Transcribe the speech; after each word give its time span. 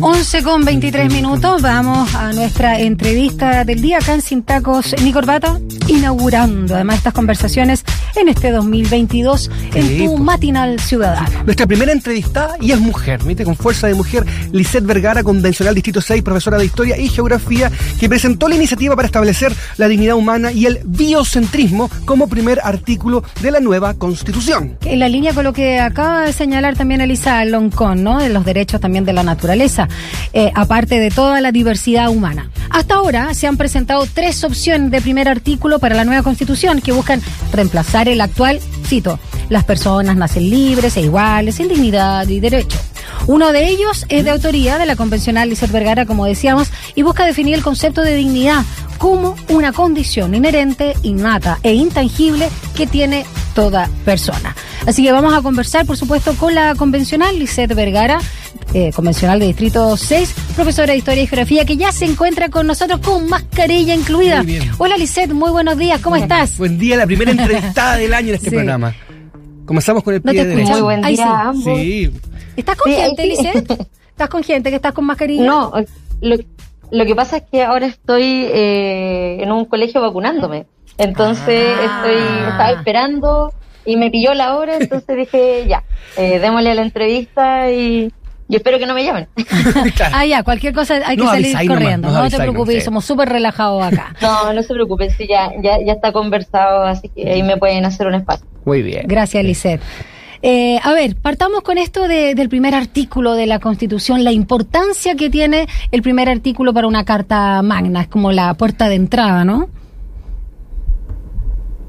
11 0.00 0.42
con 0.42 0.64
23 0.64 1.12
minutos, 1.12 1.60
vamos 1.60 2.14
a 2.14 2.32
nuestra 2.32 2.78
entrevista 2.78 3.64
del 3.64 3.80
día 3.80 3.98
acá 3.98 4.14
en 4.14 4.22
Sin 4.22 4.42
Tacos 4.42 4.94
ni 5.02 5.12
Corbata, 5.12 5.58
inaugurando 5.88 6.74
además 6.74 6.98
estas 6.98 7.12
conversaciones 7.12 7.84
en 8.20 8.28
este 8.28 8.50
2022 8.50 9.50
en 9.74 9.98
tu 9.98 10.18
matinal 10.18 10.80
ciudadano. 10.80 11.44
Nuestra 11.44 11.66
primera 11.66 11.92
entrevistada 11.92 12.56
y 12.60 12.72
es 12.72 12.80
mujer, 12.80 13.22
¿viste? 13.22 13.44
con 13.44 13.54
fuerza 13.54 13.86
de 13.86 13.94
mujer, 13.94 14.24
Lisette 14.52 14.84
Vergara, 14.84 15.22
convencional 15.22 15.74
Distrito 15.74 16.00
6, 16.00 16.22
profesora 16.22 16.58
de 16.58 16.64
Historia 16.64 16.98
y 16.98 17.08
Geografía, 17.08 17.70
que 18.00 18.08
presentó 18.08 18.48
la 18.48 18.56
iniciativa 18.56 18.96
para 18.96 19.06
establecer 19.06 19.52
la 19.76 19.88
dignidad 19.88 20.16
humana 20.16 20.52
y 20.52 20.66
el 20.66 20.80
biocentrismo 20.84 21.90
como 22.04 22.28
primer 22.28 22.60
artículo 22.62 23.22
de 23.40 23.50
la 23.50 23.60
nueva 23.60 23.94
Constitución. 23.94 24.76
En 24.84 24.98
la 24.98 25.08
línea 25.08 25.32
con 25.32 25.44
lo 25.44 25.52
que 25.52 25.78
acaba 25.78 26.22
de 26.22 26.32
señalar 26.32 26.76
también 26.76 27.00
Elisa 27.00 27.44
Loncón, 27.44 28.02
¿no? 28.02 28.18
De 28.18 28.28
los 28.30 28.44
derechos 28.44 28.80
también 28.80 29.04
de 29.04 29.12
la 29.12 29.22
naturaleza, 29.22 29.88
eh, 30.32 30.50
aparte 30.54 30.98
de 30.98 31.10
toda 31.10 31.40
la 31.40 31.52
diversidad 31.52 32.08
humana. 32.08 32.50
Hasta 32.78 32.94
ahora 32.94 33.34
se 33.34 33.48
han 33.48 33.56
presentado 33.56 34.06
tres 34.06 34.44
opciones 34.44 34.92
de 34.92 35.00
primer 35.00 35.28
artículo 35.28 35.80
para 35.80 35.96
la 35.96 36.04
nueva 36.04 36.22
constitución 36.22 36.80
que 36.80 36.92
buscan 36.92 37.20
reemplazar 37.50 38.08
el 38.08 38.20
actual, 38.20 38.60
cito, 38.86 39.18
las 39.48 39.64
personas 39.64 40.16
nacen 40.16 40.48
libres 40.48 40.96
e 40.96 41.00
iguales, 41.00 41.56
sin 41.56 41.66
dignidad 41.66 42.28
y 42.28 42.38
derecho. 42.38 42.78
Uno 43.26 43.50
de 43.50 43.66
ellos 43.66 44.06
es 44.08 44.22
de 44.22 44.30
autoría 44.30 44.78
de 44.78 44.86
la 44.86 44.94
convencional 44.94 45.48
Lizeth 45.48 45.72
Vergara, 45.72 46.06
como 46.06 46.24
decíamos, 46.24 46.70
y 46.94 47.02
busca 47.02 47.26
definir 47.26 47.56
el 47.56 47.64
concepto 47.64 48.02
de 48.02 48.14
dignidad 48.14 48.62
como 48.98 49.34
una 49.48 49.72
condición 49.72 50.36
inherente, 50.36 50.94
innata 51.02 51.58
e 51.64 51.74
intangible 51.74 52.48
que 52.76 52.86
tiene 52.86 53.26
toda 53.56 53.90
persona. 54.04 54.54
Así 54.86 55.02
que 55.02 55.10
vamos 55.10 55.34
a 55.34 55.42
conversar, 55.42 55.84
por 55.84 55.96
supuesto, 55.96 56.32
con 56.34 56.54
la 56.54 56.76
convencional 56.76 57.40
Lisette 57.40 57.74
Vergara, 57.74 58.20
eh, 58.74 58.92
convencional 58.92 59.38
de 59.40 59.46
Distrito 59.46 59.96
6, 59.96 60.34
profesora 60.54 60.92
de 60.92 60.98
Historia 60.98 61.22
y 61.22 61.26
Geografía, 61.26 61.64
que 61.64 61.76
ya 61.76 61.90
se 61.92 62.04
encuentra 62.04 62.48
con 62.48 62.66
nosotros 62.66 63.00
con 63.00 63.28
mascarilla 63.28 63.94
incluida. 63.94 64.44
Hola 64.78 64.96
Lisette, 64.96 65.32
muy 65.32 65.50
buenos 65.50 65.78
días, 65.78 66.00
¿cómo 66.00 66.16
estás? 66.16 66.58
Buen 66.58 66.78
día, 66.78 66.96
la 66.96 67.06
primera 67.06 67.30
entrevistada 67.30 67.96
del 67.96 68.12
año 68.12 68.28
en 68.28 68.34
este 68.34 68.50
programa. 68.50 68.94
Comenzamos 69.64 70.02
con 70.02 70.14
el 70.14 70.22
pie 70.22 70.44
no 70.44 70.54
te 70.54 70.64
Muy 70.64 70.80
buen 70.80 71.02
día 71.02 71.52
sí. 71.64 72.10
¿Estás 72.56 72.76
con 72.76 72.92
gente, 72.92 73.26
Lisette? 73.26 73.88
¿Estás 74.10 74.28
con 74.28 74.42
gente 74.42 74.70
que 74.70 74.76
estás 74.76 74.92
con 74.92 75.04
mascarilla? 75.04 75.44
No, 75.44 75.72
lo, 76.20 77.06
que 77.06 77.14
pasa 77.14 77.38
es 77.38 77.44
que 77.50 77.62
ahora 77.62 77.86
estoy 77.86 78.46
eh, 78.52 79.38
en 79.40 79.52
un 79.52 79.64
colegio 79.64 80.00
vacunándome. 80.00 80.66
Entonces 80.96 81.70
ah. 81.78 82.02
estoy 82.02 82.50
estaba 82.50 82.70
esperando 82.72 83.52
y 83.84 83.96
me 83.96 84.10
pilló 84.10 84.34
la 84.34 84.56
hora, 84.56 84.76
entonces 84.76 85.16
dije, 85.16 85.66
ya, 85.66 85.82
eh, 86.16 86.38
démosle 86.40 86.72
a 86.72 86.74
la 86.74 86.82
entrevista 86.82 87.70
y, 87.70 88.12
espero 88.56 88.78
que 88.78 88.86
no 88.86 88.94
me 88.94 89.04
llamen. 89.04 89.28
ah, 90.12 90.24
ya, 90.24 90.42
cualquier 90.42 90.72
cosa 90.72 91.00
hay 91.04 91.16
que 91.16 91.24
salir 91.24 91.56
corriendo, 91.66 92.10
no, 92.10 92.28
te 92.28 92.36
preocupes, 92.36 92.84
somos 92.84 93.04
súper 93.04 93.28
relajados 93.28 93.82
acá. 93.82 94.14
No, 94.22 94.52
no 94.52 94.62
se 94.62 94.74
preocupen, 94.74 95.10
sí, 95.10 95.26
ya, 95.28 95.52
ya, 95.62 95.78
ya 95.84 95.92
está 95.92 96.12
conversado, 96.12 96.84
así 96.84 97.08
que 97.08 97.30
ahí 97.30 97.42
me 97.42 97.56
pueden 97.56 97.84
hacer 97.84 98.06
un 98.06 98.14
espacio. 98.14 98.46
Muy 98.64 98.82
bien. 98.82 99.04
Gracias, 99.06 99.44
Lisette. 99.44 99.80
Eh, 100.42 100.78
a 100.82 100.92
ver, 100.92 101.16
partamos 101.16 101.62
con 101.62 101.78
esto 101.78 102.06
del 102.06 102.48
primer 102.48 102.74
artículo 102.74 103.34
de 103.34 103.46
la 103.46 103.58
Constitución, 103.58 104.22
la 104.22 104.32
importancia 104.32 105.16
que 105.16 105.30
tiene 105.30 105.66
el 105.90 106.02
primer 106.02 106.28
artículo 106.28 106.72
para 106.72 106.86
una 106.86 107.04
carta 107.04 107.60
magna, 107.62 108.02
es 108.02 108.08
como 108.08 108.30
la 108.30 108.54
puerta 108.54 108.88
de 108.88 108.94
entrada, 108.94 109.44
¿no? 109.44 109.68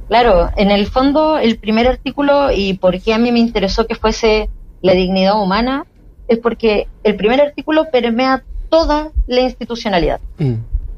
Claro, 0.07 0.49
en 0.57 0.71
el 0.71 0.87
fondo 0.87 1.37
el 1.37 1.59
primer 1.59 1.87
artículo 1.87 2.51
y 2.51 2.73
por 2.73 2.99
qué 2.99 3.13
a 3.13 3.19
mí 3.19 3.31
me 3.31 3.39
interesó 3.39 3.85
que 3.85 3.93
fuese 3.93 4.49
la 4.81 4.93
dignidad 4.93 5.39
humana 5.39 5.85
es 6.29 6.37
porque 6.37 6.87
el 7.03 7.15
primer 7.15 7.41
artículo 7.41 7.89
permea 7.91 8.43
toda 8.69 9.11
la 9.27 9.41
institucionalidad. 9.41 10.21
Mm. 10.37 10.53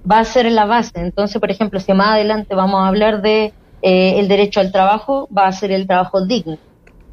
Va 0.10 0.20
a 0.20 0.26
ser 0.26 0.52
la 0.52 0.66
base. 0.66 0.92
Entonces, 0.96 1.40
por 1.40 1.50
ejemplo, 1.50 1.80
si 1.80 1.94
más 1.94 2.10
adelante 2.10 2.54
vamos 2.54 2.82
a 2.82 2.88
hablar 2.88 3.22
de 3.22 3.54
eh, 3.82 4.20
el 4.20 4.28
derecho 4.28 4.59
al 4.59 4.72
trabajo, 4.72 5.28
va 5.36 5.47
a 5.47 5.52
ser 5.53 5.72
el 5.72 5.88
trabajo 5.88 6.25
digno. 6.25 6.58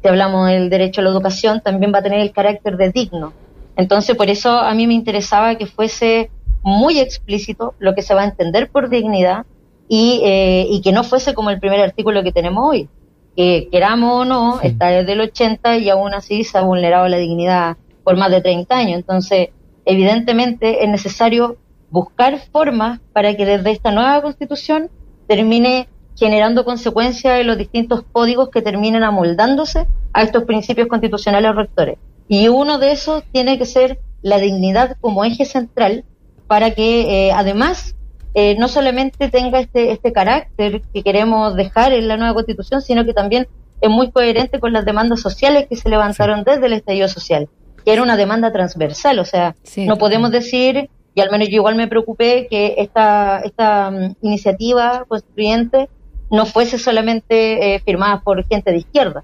Si 0.01 0.07
hablamos 0.07 0.49
del 0.49 0.69
derecho 0.69 1.01
a 1.01 1.05
la 1.05 1.09
educación, 1.09 1.61
también 1.61 1.93
va 1.93 1.99
a 1.99 2.03
tener 2.03 2.19
el 2.19 2.31
carácter 2.31 2.77
de 2.77 2.91
digno. 2.91 3.33
Entonces, 3.77 4.15
por 4.15 4.29
eso 4.29 4.51
a 4.51 4.73
mí 4.73 4.85
me 4.85 4.93
interesaba 4.93 5.55
que 5.55 5.65
fuese 5.65 6.29
muy 6.61 6.99
explícito 6.99 7.73
lo 7.79 7.95
que 7.95 8.01
se 8.01 8.13
va 8.13 8.23
a 8.23 8.25
entender 8.25 8.69
por 8.69 8.89
dignidad 8.89 9.45
y, 9.87 10.21
eh, 10.25 10.67
y 10.69 10.81
que 10.81 10.91
no 10.91 11.05
fuese 11.05 11.33
como 11.33 11.51
el 11.51 11.59
primer 11.59 11.79
artículo 11.79 12.21
que 12.21 12.33
tenemos 12.33 12.69
hoy, 12.69 12.89
que 13.37 13.69
queramos 13.71 14.21
o 14.21 14.25
no, 14.25 14.59
está 14.61 14.87
desde 14.87 15.13
el 15.13 15.21
80 15.21 15.77
y 15.77 15.89
aún 15.89 16.13
así 16.13 16.43
se 16.43 16.57
ha 16.57 16.61
vulnerado 16.61 17.07
la 17.07 17.17
dignidad 17.17 17.77
por 18.03 18.17
más 18.17 18.31
de 18.31 18.41
30 18.41 18.75
años. 18.75 18.99
Entonces, 18.99 19.49
evidentemente 19.85 20.83
es 20.83 20.89
necesario 20.89 21.57
buscar 21.89 22.39
formas 22.51 22.99
para 23.13 23.35
que 23.35 23.45
desde 23.45 23.71
esta 23.71 23.91
nueva 23.91 24.21
constitución 24.21 24.89
termine 25.27 25.87
generando 26.17 26.65
consecuencias 26.65 27.39
en 27.39 27.47
los 27.47 27.57
distintos 27.57 28.03
códigos 28.11 28.49
que 28.49 28.61
terminen 28.61 29.03
amoldándose 29.03 29.87
a 30.13 30.23
estos 30.23 30.43
principios 30.43 30.87
constitucionales 30.87 31.55
rectores. 31.55 31.97
Y 32.27 32.47
uno 32.49 32.77
de 32.77 32.91
esos 32.91 33.23
tiene 33.31 33.57
que 33.57 33.65
ser 33.65 33.99
la 34.21 34.37
dignidad 34.37 34.97
como 34.99 35.23
eje 35.23 35.45
central 35.45 36.03
para 36.47 36.71
que 36.71 37.27
eh, 37.27 37.31
además 37.31 37.95
eh, 38.33 38.55
no 38.59 38.67
solamente 38.67 39.29
tenga 39.29 39.59
este, 39.59 39.91
este 39.91 40.11
carácter 40.11 40.81
que 40.93 41.03
queremos 41.03 41.55
dejar 41.55 41.93
en 41.93 42.07
la 42.07 42.17
nueva 42.17 42.33
constitución, 42.33 42.81
sino 42.81 43.05
que 43.05 43.13
también 43.13 43.47
es 43.81 43.89
muy 43.89 44.11
coherente 44.11 44.59
con 44.59 44.73
las 44.73 44.85
demandas 44.85 45.21
sociales 45.21 45.67
que 45.69 45.75
se 45.75 45.89
levantaron 45.89 46.43
desde 46.43 46.65
el 46.65 46.73
estallido 46.73 47.07
social, 47.07 47.47
que 47.83 47.91
era 47.93 48.03
una 48.03 48.17
demanda 48.17 48.51
transversal, 48.51 49.19
o 49.19 49.25
sea, 49.25 49.55
no 49.77 49.97
podemos 49.97 50.31
decir, 50.31 50.89
y 51.15 51.21
al 51.21 51.31
menos 51.31 51.49
yo 51.49 51.55
igual 51.55 51.75
me 51.75 51.87
preocupé, 51.87 52.47
que 52.49 52.75
esta, 52.77 53.41
esta 53.43 53.91
mm, 53.91 54.15
iniciativa 54.21 55.05
constituyente 55.07 55.89
no 56.31 56.45
fuese 56.45 56.77
solamente 56.77 57.75
eh, 57.75 57.79
firmada 57.79 58.21
por 58.21 58.45
gente 58.47 58.71
de 58.71 58.77
izquierda, 58.77 59.23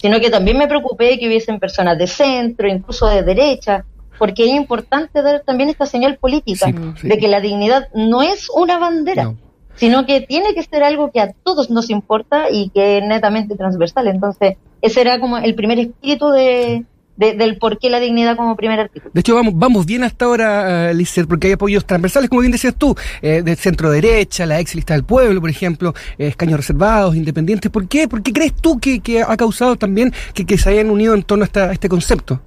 sino 0.00 0.20
que 0.20 0.30
también 0.30 0.56
me 0.58 0.66
preocupé 0.66 1.18
que 1.18 1.26
hubiesen 1.26 1.60
personas 1.60 1.98
de 1.98 2.06
centro, 2.06 2.68
incluso 2.68 3.06
de 3.06 3.22
derecha, 3.22 3.84
porque 4.18 4.44
es 4.44 4.54
importante 4.54 5.22
dar 5.22 5.42
también 5.44 5.68
esta 5.68 5.86
señal 5.86 6.16
política 6.16 6.72
de 7.02 7.18
que 7.18 7.28
la 7.28 7.40
dignidad 7.40 7.88
no 7.94 8.22
es 8.22 8.48
una 8.50 8.78
bandera, 8.78 9.34
sino 9.76 10.06
que 10.06 10.20
tiene 10.22 10.54
que 10.54 10.64
ser 10.64 10.82
algo 10.82 11.12
que 11.12 11.20
a 11.20 11.32
todos 11.32 11.70
nos 11.70 11.88
importa 11.88 12.50
y 12.50 12.70
que 12.70 12.98
es 12.98 13.04
netamente 13.04 13.54
transversal. 13.54 14.08
Entonces, 14.08 14.56
ese 14.82 15.00
era 15.00 15.20
como 15.20 15.38
el 15.38 15.54
primer 15.54 15.78
espíritu 15.78 16.30
de, 16.30 16.84
del 17.18 17.58
por 17.58 17.78
qué 17.78 17.90
la 17.90 17.98
dignidad 17.98 18.36
como 18.36 18.56
primer 18.56 18.78
artículo. 18.78 19.10
De 19.12 19.20
hecho, 19.20 19.34
vamos, 19.34 19.54
vamos 19.56 19.84
bien 19.84 20.04
hasta 20.04 20.24
ahora, 20.24 20.92
uh, 20.92 21.26
porque 21.26 21.48
hay 21.48 21.52
apoyos 21.54 21.84
transversales, 21.84 22.30
como 22.30 22.42
bien 22.42 22.52
decías 22.52 22.74
tú, 22.76 22.94
eh, 23.22 23.42
del 23.42 23.56
centro 23.56 23.90
derecha, 23.90 24.46
la 24.46 24.60
ex 24.60 24.74
lista 24.74 24.94
del 24.94 25.04
pueblo, 25.04 25.40
por 25.40 25.50
ejemplo, 25.50 25.94
eh, 26.16 26.28
escaños 26.28 26.58
reservados, 26.58 27.16
independientes. 27.16 27.70
¿Por 27.70 27.88
qué? 27.88 28.06
¿Por 28.06 28.22
qué 28.22 28.32
crees 28.32 28.54
tú 28.54 28.78
que, 28.78 29.00
ha 29.26 29.36
causado 29.36 29.76
también 29.76 30.12
que, 30.32 30.46
que, 30.46 30.56
se 30.56 30.70
hayan 30.70 30.90
unido 30.90 31.14
en 31.14 31.24
torno 31.24 31.44
a 31.44 31.72
este 31.72 31.88
concepto? 31.88 32.40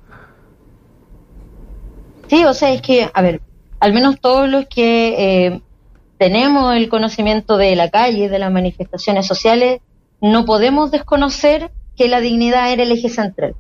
Sí, 2.30 2.46
o 2.46 2.54
sea, 2.54 2.72
es 2.72 2.82
que, 2.82 3.10
a 3.14 3.22
ver, 3.22 3.42
al 3.82 3.92
menos 3.92 4.22
todos 4.22 4.48
los 4.48 4.68
que 4.68 5.48
eh, 5.48 5.62
tenemos 6.18 6.76
el 6.76 6.88
conocimiento 6.88 7.58
de 7.58 7.76
la 7.76 7.90
calle, 7.90 8.30
de 8.30 8.40
las 8.40 8.52
manifestaciones 8.54 9.28
sociales, 9.28 9.82
no 10.22 10.46
podemos 10.46 10.92
desconocer 10.92 11.72
que 11.98 12.08
la 12.08 12.22
dignidad 12.22 12.72
era 12.72 12.84
el 12.84 12.92
eje 12.92 13.10
central. 13.10 13.56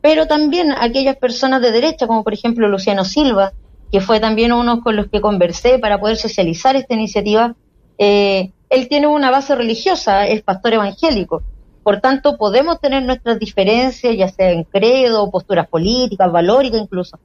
Pero 0.00 0.26
también 0.26 0.72
aquellas 0.72 1.16
personas 1.16 1.60
de 1.60 1.72
derecha, 1.72 2.06
como 2.06 2.24
por 2.24 2.32
ejemplo 2.32 2.68
Luciano 2.68 3.04
Silva, 3.04 3.52
que 3.90 4.00
fue 4.00 4.20
también 4.20 4.52
uno 4.52 4.80
con 4.82 4.96
los 4.96 5.08
que 5.08 5.20
conversé 5.20 5.78
para 5.78 5.98
poder 5.98 6.16
socializar 6.16 6.76
esta 6.76 6.94
iniciativa, 6.94 7.54
eh, 7.96 8.52
él 8.70 8.88
tiene 8.88 9.06
una 9.06 9.30
base 9.30 9.54
religiosa, 9.54 10.26
es 10.26 10.42
pastor 10.42 10.74
evangélico. 10.74 11.42
Por 11.82 12.00
tanto, 12.00 12.36
podemos 12.36 12.80
tener 12.80 13.02
nuestras 13.02 13.38
diferencias, 13.38 14.14
ya 14.16 14.28
sea 14.28 14.50
en 14.50 14.64
credo, 14.64 15.30
posturas 15.30 15.66
políticas, 15.68 16.30
valóricas 16.30 16.82
incluso, 16.82 17.18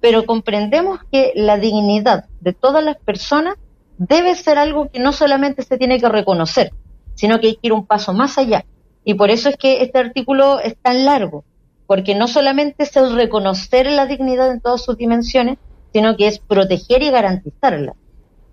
pero 0.00 0.26
comprendemos 0.26 1.00
que 1.10 1.32
la 1.34 1.56
dignidad 1.56 2.26
de 2.40 2.52
todas 2.52 2.84
las 2.84 2.98
personas 2.98 3.54
debe 3.96 4.34
ser 4.34 4.58
algo 4.58 4.90
que 4.90 4.98
no 4.98 5.12
solamente 5.12 5.62
se 5.62 5.78
tiene 5.78 5.98
que 5.98 6.08
reconocer, 6.08 6.72
sino 7.14 7.40
que 7.40 7.46
hay 7.46 7.54
que 7.54 7.68
ir 7.68 7.72
un 7.72 7.86
paso 7.86 8.12
más 8.12 8.36
allá. 8.36 8.66
Y 9.04 9.14
por 9.14 9.30
eso 9.30 9.48
es 9.48 9.56
que 9.56 9.82
este 9.82 9.98
artículo 9.98 10.60
es 10.60 10.76
tan 10.76 11.06
largo, 11.06 11.44
porque 11.86 12.14
no 12.14 12.28
solamente 12.28 12.84
es 12.84 12.96
el 12.96 13.14
reconocer 13.14 13.86
la 13.86 14.06
dignidad 14.06 14.50
en 14.50 14.60
todas 14.60 14.82
sus 14.82 14.96
dimensiones, 14.96 15.58
sino 15.92 16.16
que 16.16 16.26
es 16.26 16.38
proteger 16.38 17.02
y 17.02 17.10
garantizarla. 17.10 17.94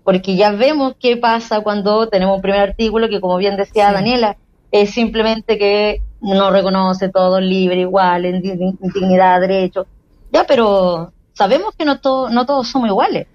Porque 0.04 0.36
ya 0.36 0.50
vemos 0.50 0.94
qué 1.00 1.16
pasa 1.16 1.60
cuando 1.60 2.08
tenemos 2.08 2.36
un 2.36 2.42
primer 2.42 2.60
artículo 2.60 3.08
que, 3.08 3.20
como 3.20 3.36
bien 3.36 3.56
decía 3.56 3.92
Daniela, 3.92 4.36
es 4.70 4.90
simplemente 4.90 5.58
que 5.58 6.02
no 6.20 6.50
reconoce 6.50 7.08
todo 7.08 7.40
libre, 7.40 7.80
igual, 7.80 8.24
en 8.24 8.42
dignidad, 8.42 9.40
derecho. 9.40 9.86
Ya, 10.32 10.44
pero 10.44 11.12
sabemos 11.32 11.74
que 11.76 11.84
no, 11.84 12.00
no 12.30 12.46
todos 12.46 12.68
somos 12.68 12.88
iguales. 12.88 13.26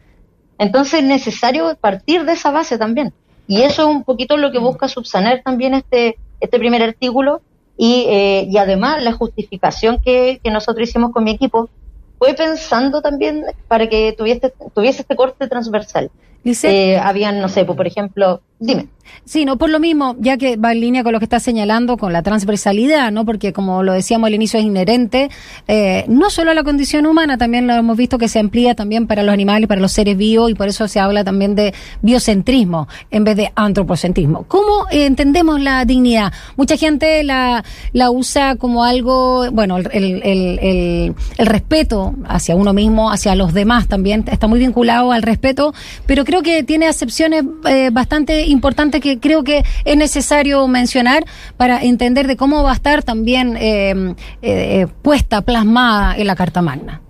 Entonces 0.57 1.01
es 1.01 1.05
necesario 1.05 1.75
partir 1.75 2.25
de 2.25 2.33
esa 2.33 2.51
base 2.51 2.77
también. 2.77 3.13
Y 3.47 3.61
eso 3.61 3.83
es 3.83 3.87
un 3.95 4.03
poquito 4.03 4.37
lo 4.37 4.51
que 4.51 4.59
busca 4.59 4.87
subsanar 4.87 5.41
también 5.43 5.73
este, 5.73 6.17
este 6.39 6.59
primer 6.59 6.83
artículo 6.83 7.41
y, 7.77 8.05
eh, 8.09 8.47
y 8.49 8.57
además 8.57 9.03
la 9.03 9.13
justificación 9.13 9.99
que, 9.99 10.39
que 10.43 10.51
nosotros 10.51 10.89
hicimos 10.89 11.11
con 11.11 11.23
mi 11.23 11.31
equipo 11.31 11.69
fue 12.17 12.33
pensando 12.33 13.01
también 13.01 13.43
para 13.67 13.87
que 13.87 14.13
tuviese, 14.17 14.53
tuviese 14.73 15.01
este 15.01 15.15
corte 15.15 15.47
transversal. 15.47 16.09
Eh, 16.43 16.97
habían, 16.97 17.41
no 17.41 17.49
sé, 17.49 17.65
pues, 17.65 17.75
por 17.75 17.87
ejemplo, 17.87 18.41
dime. 18.59 18.87
Sí, 19.25 19.45
no 19.45 19.57
por 19.57 19.69
lo 19.69 19.79
mismo, 19.79 20.15
ya 20.19 20.37
que 20.37 20.55
va 20.57 20.71
en 20.71 20.79
línea 20.79 21.03
con 21.03 21.13
lo 21.13 21.19
que 21.19 21.25
está 21.25 21.39
señalando, 21.39 21.97
con 21.97 22.13
la 22.13 22.23
transversalidad, 22.23 23.11
¿no? 23.11 23.25
Porque 23.25 23.53
como 23.53 23.83
lo 23.83 23.93
decíamos 23.93 24.27
al 24.27 24.35
inicio 24.35 24.59
es 24.59 24.65
inherente, 24.65 25.29
eh, 25.67 26.05
no 26.07 26.29
solo 26.29 26.51
a 26.51 26.53
la 26.53 26.63
condición 26.63 27.05
humana, 27.05 27.37
también 27.37 27.67
lo 27.67 27.73
hemos 27.73 27.97
visto 27.97 28.17
que 28.17 28.27
se 28.27 28.39
amplía 28.39 28.75
también 28.75 29.07
para 29.07 29.23
los 29.23 29.33
animales, 29.33 29.67
para 29.67 29.81
los 29.81 29.91
seres 29.91 30.17
vivos, 30.17 30.51
y 30.51 30.53
por 30.53 30.67
eso 30.67 30.87
se 30.87 30.99
habla 30.99 31.23
también 31.23 31.55
de 31.55 31.73
biocentrismo 32.01 32.87
en 33.11 33.23
vez 33.23 33.35
de 33.35 33.51
antropocentrismo. 33.55 34.43
¿Cómo 34.47 34.87
eh, 34.91 35.05
entendemos 35.05 35.59
la 35.59 35.83
dignidad? 35.85 36.31
Mucha 36.55 36.77
gente 36.77 37.23
la, 37.23 37.63
la 37.93 38.11
usa 38.11 38.55
como 38.55 38.83
algo, 38.83 39.51
bueno, 39.51 39.77
el, 39.77 39.87
el, 39.91 40.59
el, 40.59 41.15
respeto 41.37 42.15
hacia 42.27 42.55
uno 42.55 42.73
mismo, 42.73 43.11
hacia 43.11 43.35
los 43.35 43.53
demás 43.53 43.87
también, 43.87 44.25
está 44.31 44.47
muy 44.47 44.59
vinculado 44.59 45.11
al 45.11 45.21
respeto, 45.21 45.73
pero 46.05 46.23
creo 46.25 46.41
que 46.41 46.63
tiene 46.63 46.87
acepciones 46.87 47.43
eh, 47.65 47.89
bastante 47.91 48.46
importantes 48.47 49.01
que 49.01 49.19
creo 49.19 49.43
que 49.43 49.63
es 49.85 49.97
necesario 49.97 50.67
mencionar 50.67 51.25
para 51.57 51.81
entender 51.81 52.27
de 52.27 52.37
cómo 52.37 52.63
va 52.63 52.71
a 52.71 52.75
estar 52.75 53.03
también 53.03 53.57
eh, 53.57 54.15
eh, 54.41 54.87
puesta, 55.01 55.41
plasmada 55.41 56.17
en 56.17 56.27
la 56.27 56.35
Carta 56.35 56.61
Magna. 56.61 57.01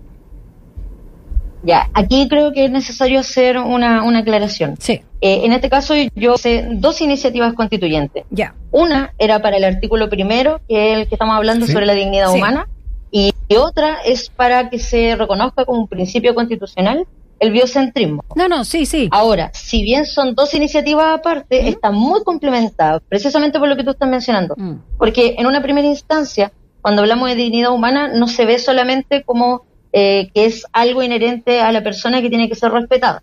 Ya, 1.62 1.90
aquí 1.92 2.28
creo 2.28 2.52
que 2.52 2.66
es 2.66 2.70
necesario 2.70 3.18
hacer 3.18 3.58
una, 3.58 4.18
aclaración. 4.18 4.76
Sí. 4.78 5.02
en 5.20 5.52
este 5.52 5.68
caso 5.68 5.94
yo 6.14 6.38
sé 6.38 6.68
dos 6.70 7.00
iniciativas 7.00 7.52
constituyentes. 7.54 8.24
Ya. 8.30 8.54
Una 8.70 9.12
era 9.18 9.42
para 9.42 9.56
el 9.56 9.64
artículo 9.64 10.08
primero, 10.08 10.60
que 10.68 10.92
es 10.92 10.98
el 10.98 11.08
que 11.08 11.16
estamos 11.16 11.36
hablando 11.36 11.66
sobre 11.66 11.86
la 11.86 11.94
dignidad 11.94 12.32
humana, 12.32 12.68
y 13.10 13.32
otra 13.56 13.98
es 14.04 14.28
para 14.28 14.70
que 14.70 14.78
se 14.78 15.16
reconozca 15.16 15.64
como 15.64 15.80
un 15.80 15.88
principio 15.88 16.34
constitucional 16.34 17.06
el 17.40 17.52
biocentrismo. 17.52 18.24
No, 18.34 18.48
no, 18.48 18.64
sí, 18.64 18.86
sí. 18.86 19.08
Ahora, 19.10 19.50
si 19.54 19.82
bien 19.82 20.06
son 20.06 20.34
dos 20.34 20.54
iniciativas 20.54 21.18
aparte, 21.18 21.68
están 21.68 21.94
muy 21.94 22.22
complementadas, 22.24 23.02
precisamente 23.08 23.58
por 23.58 23.68
lo 23.68 23.76
que 23.76 23.84
tú 23.84 23.90
estás 23.90 24.08
mencionando. 24.08 24.54
Mm. 24.56 24.74
Porque 24.98 25.36
en 25.38 25.46
una 25.46 25.62
primera 25.62 25.86
instancia, 25.86 26.52
cuando 26.80 27.02
hablamos 27.02 27.28
de 27.28 27.36
dignidad 27.36 27.72
humana, 27.72 28.08
no 28.08 28.26
se 28.26 28.44
ve 28.44 28.58
solamente 28.58 29.22
como 29.22 29.66
eh, 29.92 30.30
que 30.34 30.44
es 30.44 30.66
algo 30.72 31.02
inherente 31.02 31.60
a 31.60 31.72
la 31.72 31.82
persona 31.82 32.20
que 32.20 32.28
tiene 32.28 32.48
que 32.48 32.54
ser 32.54 32.72
respetada, 32.72 33.22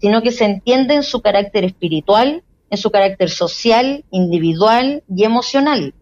sino 0.00 0.22
que 0.22 0.32
se 0.32 0.44
entiende 0.44 0.94
en 0.94 1.02
su 1.02 1.20
carácter 1.20 1.64
espiritual, 1.64 2.42
en 2.70 2.78
su 2.78 2.90
carácter 2.90 3.30
social, 3.30 4.04
individual 4.10 5.04
y 5.14 5.24
emocional. 5.24 5.94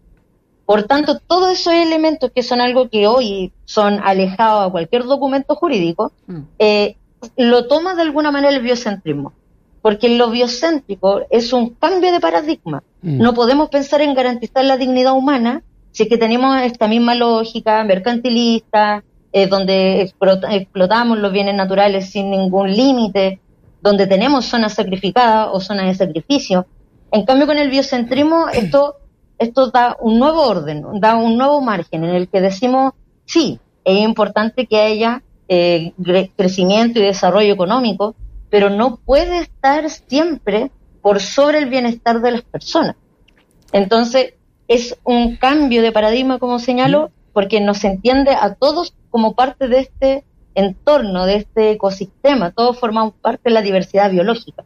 Por 0.65 0.83
tanto, 0.83 1.19
todos 1.19 1.51
esos 1.51 1.73
elementos 1.73 2.31
que 2.33 2.43
son 2.43 2.61
algo 2.61 2.89
que 2.89 3.05
hoy 3.05 3.51
son 3.65 3.99
alejados 4.03 4.67
a 4.67 4.71
cualquier 4.71 5.03
documento 5.03 5.55
jurídico, 5.55 6.13
mm. 6.27 6.39
eh, 6.59 6.95
lo 7.37 7.67
toma 7.67 7.95
de 7.95 8.01
alguna 8.03 8.31
manera 8.31 8.55
el 8.55 8.61
biocentrismo, 8.61 9.33
porque 9.81 10.09
lo 10.09 10.29
biocéntrico 10.29 11.21
es 11.29 11.53
un 11.53 11.71
cambio 11.71 12.11
de 12.11 12.19
paradigma. 12.19 12.83
Mm. 13.01 13.21
No 13.21 13.33
podemos 13.33 13.69
pensar 13.69 14.01
en 14.01 14.13
garantizar 14.13 14.65
la 14.65 14.77
dignidad 14.77 15.13
humana 15.13 15.63
si 15.91 16.03
es 16.03 16.09
que 16.09 16.17
tenemos 16.17 16.57
esta 16.61 16.87
misma 16.87 17.15
lógica 17.15 17.83
mercantilista, 17.83 19.03
eh, 19.33 19.47
donde 19.47 20.01
explotamos 20.01 21.17
los 21.19 21.31
bienes 21.31 21.55
naturales 21.55 22.09
sin 22.09 22.31
ningún 22.31 22.71
límite, 22.71 23.39
donde 23.81 24.07
tenemos 24.07 24.45
zonas 24.45 24.73
sacrificadas 24.73 25.49
o 25.51 25.59
zonas 25.59 25.87
de 25.87 26.05
sacrificio. 26.05 26.65
En 27.11 27.25
cambio, 27.25 27.47
con 27.47 27.57
el 27.57 27.69
biocentrismo, 27.69 28.47
esto, 28.53 28.95
esto 29.37 29.71
da 29.71 29.97
un 29.99 30.19
nuevo 30.19 30.47
orden, 30.47 30.83
da 30.99 31.15
un 31.15 31.37
nuevo 31.37 31.61
margen 31.61 32.03
en 32.03 32.15
el 32.15 32.27
que 32.27 32.41
decimos, 32.41 32.93
sí, 33.25 33.59
es 33.83 33.99
importante 33.99 34.67
que 34.67 34.79
haya 34.79 35.23
eh, 35.53 35.91
crecimiento 36.37 36.99
y 36.99 37.03
desarrollo 37.03 37.53
económico, 37.53 38.15
pero 38.49 38.69
no 38.69 38.95
puede 38.95 39.39
estar 39.39 39.89
siempre 39.89 40.71
por 41.01 41.19
sobre 41.19 41.57
el 41.57 41.65
bienestar 41.65 42.21
de 42.21 42.31
las 42.31 42.41
personas. 42.43 42.95
Entonces, 43.73 44.35
es 44.69 44.97
un 45.03 45.35
cambio 45.35 45.81
de 45.81 45.91
paradigma, 45.91 46.39
como 46.39 46.57
señalo, 46.57 47.11
porque 47.33 47.59
nos 47.59 47.83
entiende 47.83 48.31
a 48.31 48.53
todos 48.55 48.93
como 49.09 49.35
parte 49.35 49.67
de 49.67 49.79
este 49.79 50.23
entorno, 50.55 51.25
de 51.25 51.35
este 51.35 51.71
ecosistema, 51.71 52.51
todos 52.51 52.79
formamos 52.79 53.15
parte 53.21 53.49
de 53.49 53.53
la 53.53 53.61
diversidad 53.61 54.09
biológica. 54.09 54.63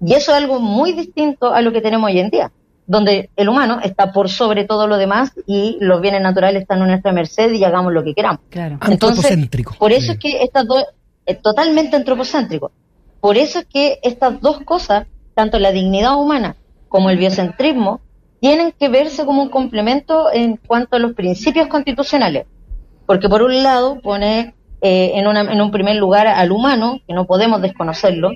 Y 0.00 0.14
eso 0.14 0.32
es 0.32 0.38
algo 0.38 0.60
muy 0.60 0.92
distinto 0.92 1.52
a 1.52 1.60
lo 1.60 1.72
que 1.72 1.82
tenemos 1.82 2.10
hoy 2.10 2.20
en 2.20 2.30
día 2.30 2.52
donde 2.86 3.30
el 3.36 3.48
humano 3.48 3.80
está 3.82 4.12
por 4.12 4.28
sobre 4.28 4.64
todo 4.64 4.86
lo 4.86 4.96
demás 4.96 5.32
y 5.46 5.78
los 5.80 6.00
bienes 6.00 6.20
naturales 6.20 6.62
están 6.62 6.82
a 6.82 6.86
nuestra 6.86 7.12
merced 7.12 7.52
y 7.52 7.64
hagamos 7.64 7.92
lo 7.92 8.02
que 8.02 8.14
queramos. 8.14 8.40
Claro. 8.50 8.78
antropocéntrico. 8.80 9.74
Por 9.78 9.92
eso 9.92 10.12
es 10.12 10.18
que 10.18 10.42
estas 10.42 10.66
dos, 10.66 10.84
es 11.24 11.40
totalmente 11.40 11.96
antropocéntrico. 11.96 12.72
Por 13.20 13.36
eso 13.36 13.60
es 13.60 13.66
que 13.66 13.98
estas 14.02 14.40
dos 14.40 14.60
cosas, 14.62 15.06
tanto 15.34 15.58
la 15.58 15.70
dignidad 15.70 16.16
humana 16.16 16.56
como 16.88 17.10
el 17.10 17.18
biocentrismo, 17.18 18.00
tienen 18.40 18.72
que 18.72 18.88
verse 18.88 19.24
como 19.24 19.42
un 19.42 19.48
complemento 19.48 20.32
en 20.32 20.56
cuanto 20.56 20.96
a 20.96 20.98
los 20.98 21.12
principios 21.12 21.68
constitucionales. 21.68 22.46
Porque 23.06 23.28
por 23.28 23.42
un 23.42 23.62
lado 23.62 24.00
pone 24.00 24.54
eh, 24.80 25.12
en, 25.14 25.28
una, 25.28 25.42
en 25.42 25.60
un 25.60 25.70
primer 25.70 25.96
lugar 25.96 26.26
al 26.26 26.50
humano, 26.50 27.00
que 27.06 27.14
no 27.14 27.26
podemos 27.26 27.62
desconocerlo, 27.62 28.32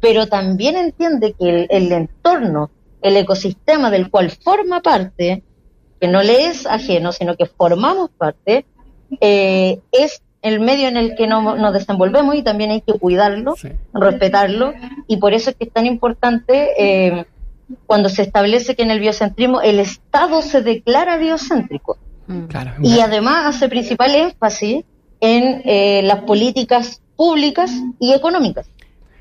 pero 0.00 0.26
también 0.26 0.76
entiende 0.76 1.34
que 1.38 1.66
el 1.68 1.92
entorno 1.92 2.70
el 3.02 3.16
ecosistema 3.16 3.90
del 3.90 4.10
cual 4.10 4.30
forma 4.30 4.80
parte, 4.80 5.42
que 6.00 6.08
no 6.08 6.22
le 6.22 6.46
es 6.46 6.66
ajeno, 6.66 7.12
sino 7.12 7.36
que 7.36 7.46
formamos 7.46 8.10
parte, 8.10 8.64
eh, 9.20 9.80
es 9.92 10.22
el 10.40 10.58
medio 10.58 10.88
en 10.88 10.96
el 10.96 11.14
que 11.14 11.26
nos 11.26 11.72
desenvolvemos 11.72 12.34
y 12.34 12.42
también 12.42 12.70
hay 12.70 12.80
que 12.80 12.94
cuidarlo, 12.94 13.54
respetarlo, 13.94 14.72
y 15.06 15.18
por 15.18 15.34
eso 15.34 15.50
es 15.50 15.56
que 15.56 15.64
es 15.64 15.72
tan 15.72 15.86
importante 15.86 16.70
eh, 16.78 17.26
cuando 17.86 18.08
se 18.08 18.22
establece 18.22 18.74
que 18.74 18.82
en 18.82 18.90
el 18.90 18.98
biocentrismo 18.98 19.60
el 19.60 19.78
Estado 19.78 20.42
se 20.42 20.62
declara 20.62 21.16
biocéntrico. 21.16 21.98
Mm. 22.28 22.46
y 22.84 23.00
además 23.00 23.46
hace 23.46 23.68
principal 23.68 24.14
énfasis 24.14 24.84
en 25.20 25.62
eh, 25.64 26.02
las 26.04 26.22
políticas 26.22 27.02
públicas 27.16 27.72
y 27.98 28.12
económicas. 28.12 28.68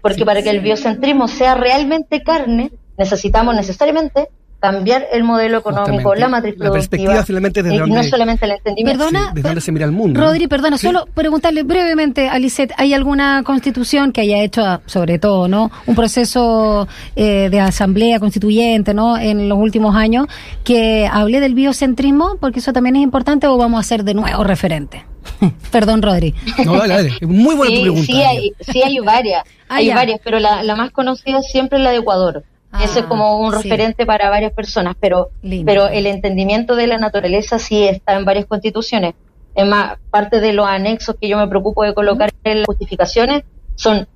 Porque 0.01 0.25
para 0.25 0.42
que 0.42 0.50
el 0.50 0.62
biocentrismo 0.62 1.28
sea 1.28 1.56
realmente 1.56 2.24
carne, 2.24 2.72
necesitamos 2.98 3.56
necesariamente 3.56 4.30
cambiar 4.62 5.08
el 5.12 5.24
modelo 5.24 5.58
económico, 5.58 6.14
la 6.14 6.30
matriz 6.30 6.56
la 6.60 6.72
perspectiva 6.72 7.24
finalmente 7.24 7.64
desde 7.64 7.80
no 7.80 8.04
solamente 8.04 8.46
el 8.46 8.52
entendimiento. 8.52 9.06
Perdona, 9.06 9.32
desde 9.34 9.50
dónde 9.50 9.62
se 9.62 9.72
mira 9.72 9.86
el 9.86 9.92
mundo. 9.92 10.22
Rodri, 10.22 10.48
perdona, 10.48 10.78
solo 10.78 11.08
preguntarle 11.16 11.64
brevemente 11.64 12.30
a 12.30 12.38
Lisette, 12.38 12.72
¿hay 12.78 12.94
alguna 12.94 13.42
constitución 13.44 14.12
que 14.12 14.22
haya 14.22 14.44
hecho, 14.44 14.81
sobre 14.86 15.18
todo, 15.18 15.48
no 15.48 15.71
un 15.88 15.95
proceso 15.95 16.88
eh, 17.16 17.50
de 17.50 17.60
asamblea 17.60 18.19
constituyente 18.19 18.94
no 18.94 19.18
en 19.18 19.50
los 19.50 19.57
últimos 19.57 19.95
años 19.95 20.28
que 20.64 21.10
hable 21.12 21.40
del 21.40 21.56
biocentrismo? 21.56 22.38
Porque 22.40 22.60
eso 22.60 22.71
también 22.71 22.98
es 22.98 23.02
importante 23.02 23.48
o 23.48 23.57
vamos 23.57 23.80
a 23.80 23.83
ser 23.83 24.04
de 24.04 24.14
nuevo 24.14 24.44
referente. 24.44 25.04
Perdón, 25.71 26.04
Rodri. 26.04 26.36
No, 26.64 26.78
dale, 26.78 26.94
dale. 26.94 27.14
Muy 27.24 27.56
buena 27.56 27.76
tu 27.76 27.81
pregunta. 27.81 28.06
Sí 28.06 28.21
hay, 28.21 28.54
sí 28.60 28.83
hay 28.83 29.00
varias, 29.00 29.44
ah, 29.69 29.78
hay 29.78 29.90
varias, 29.90 30.19
pero 30.24 30.38
la, 30.38 30.62
la 30.62 30.76
más 30.76 30.92
conocida 30.92 31.42
siempre 31.42 31.80
es 31.80 31.83
la 31.83 31.90
de 31.90 31.98
Ecuador 31.98 32.44
eso 32.80 32.99
es 32.99 33.06
como 33.06 33.40
un 33.40 33.51
referente 33.51 34.06
para 34.06 34.30
varias 34.30 34.54
personas, 34.54 34.95
pero, 34.99 35.30
pero 35.66 35.87
el 35.87 36.06
entendimiento 36.06 36.75
de 36.75 36.87
la 36.87 36.97
naturaleza 36.97 37.59
sí 37.59 37.83
está 37.83 38.16
en 38.16 38.25
varias 38.25 38.45
constituciones. 38.45 39.16
Es 39.56 39.68
más, 39.68 39.97
parte 40.09 40.40
de 40.40 40.54
los 40.54 40.66
anexos 40.66 41.16
que 41.19 41.28
yo 41.28 41.37
me 41.37 41.47
preocupo 41.47 41.83
de 41.83 41.94
colocar 41.94 42.31
en 42.44 42.59
las 42.59 42.68
justificaciones 42.68 43.44
son 43.75 44.07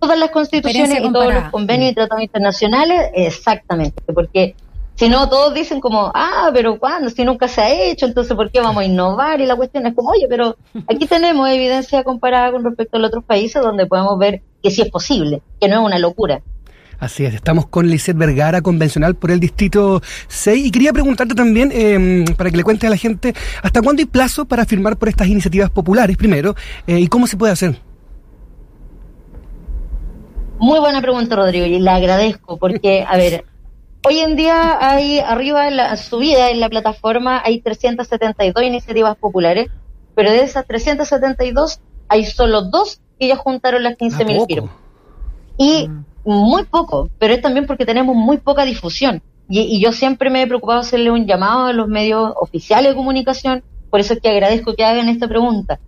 todas 0.00 0.18
las 0.18 0.30
constituciones 0.30 0.98
y 1.00 1.12
todos 1.12 1.32
los 1.32 1.44
convenios 1.50 1.92
y 1.92 1.94
tratados 1.94 2.24
internacionales, 2.24 3.10
exactamente, 3.14 4.02
porque 4.12 4.56
si 4.94 5.08
no, 5.08 5.28
todos 5.28 5.54
dicen 5.54 5.80
como, 5.80 6.10
ah, 6.14 6.50
pero 6.52 6.78
¿cuándo? 6.78 7.08
Si 7.08 7.24
nunca 7.24 7.48
se 7.48 7.60
ha 7.60 7.72
hecho, 7.72 8.06
entonces 8.06 8.36
¿por 8.36 8.50
qué 8.50 8.60
vamos 8.60 8.82
a 8.82 8.84
innovar? 8.84 9.40
Y 9.40 9.46
la 9.46 9.56
cuestión 9.56 9.86
es 9.86 9.94
como, 9.94 10.10
oye, 10.10 10.26
pero 10.28 10.56
aquí 10.88 11.06
tenemos 11.06 11.48
evidencia 11.48 12.04
comparada 12.04 12.52
con 12.52 12.64
respecto 12.64 12.96
a 12.96 13.00
los 13.00 13.08
otros 13.08 13.24
países 13.24 13.62
donde 13.62 13.86
podemos 13.86 14.18
ver 14.18 14.42
que 14.62 14.70
sí 14.70 14.82
es 14.82 14.90
posible, 14.90 15.40
que 15.60 15.68
no 15.68 15.80
es 15.80 15.86
una 15.86 15.98
locura. 15.98 16.42
Así 17.02 17.24
es, 17.24 17.34
estamos 17.34 17.66
con 17.66 17.88
Lisette 17.88 18.16
Vergara, 18.16 18.60
convencional 18.60 19.16
por 19.16 19.32
el 19.32 19.40
Distrito 19.40 20.00
6. 20.28 20.66
Y 20.66 20.70
quería 20.70 20.92
preguntarte 20.92 21.34
también, 21.34 21.72
eh, 21.74 22.24
para 22.36 22.48
que 22.48 22.56
le 22.56 22.62
cuentes 22.62 22.86
a 22.86 22.90
la 22.90 22.96
gente, 22.96 23.34
¿hasta 23.60 23.82
cuándo 23.82 24.02
hay 24.02 24.06
plazo 24.06 24.44
para 24.44 24.64
firmar 24.64 24.96
por 24.96 25.08
estas 25.08 25.26
iniciativas 25.26 25.68
populares, 25.68 26.16
primero? 26.16 26.54
Eh, 26.86 27.00
¿Y 27.00 27.08
cómo 27.08 27.26
se 27.26 27.36
puede 27.36 27.54
hacer? 27.54 27.76
Muy 30.60 30.78
buena 30.78 31.02
pregunta, 31.02 31.34
Rodrigo, 31.34 31.66
y 31.66 31.80
la 31.80 31.96
agradezco, 31.96 32.56
porque, 32.56 33.04
a 33.04 33.16
ver, 33.16 33.46
hoy 34.06 34.20
en 34.20 34.36
día 34.36 34.78
hay, 34.80 35.18
arriba 35.18 35.66
en 35.66 35.78
la 35.78 35.96
subida 35.96 36.50
en 36.50 36.60
la 36.60 36.70
plataforma, 36.70 37.42
hay 37.44 37.60
372 37.62 38.62
iniciativas 38.62 39.16
populares, 39.16 39.70
pero 40.14 40.30
de 40.30 40.44
esas 40.44 40.64
372 40.68 41.80
hay 42.06 42.24
solo 42.26 42.62
dos 42.62 43.00
que 43.18 43.26
ya 43.26 43.34
juntaron 43.34 43.82
las 43.82 43.98
15.000 43.98 44.40
ah, 44.40 44.46
firmas. 44.46 44.70
Y 45.58 45.88
mm 45.88 46.04
muy 46.24 46.64
poco, 46.64 47.08
pero 47.18 47.34
es 47.34 47.42
también 47.42 47.66
porque 47.66 47.86
tenemos 47.86 48.14
muy 48.16 48.38
poca 48.38 48.64
difusión. 48.64 49.22
Y, 49.48 49.80
yo 49.80 49.92
siempre 49.92 50.30
me 50.30 50.42
he 50.42 50.46
preocupado 50.46 50.80
hacerle 50.80 51.10
un 51.10 51.26
llamado 51.26 51.66
a 51.66 51.72
los 51.72 51.88
medios 51.88 52.32
oficiales 52.40 52.90
de 52.90 52.96
comunicación, 52.96 53.62
por 53.90 54.00
eso 54.00 54.14
es 54.14 54.20
que 54.20 54.30
agradezco 54.30 54.74
que 54.74 54.84
hagan 54.84 55.08
esta 55.08 55.28
pregunta, 55.28 55.78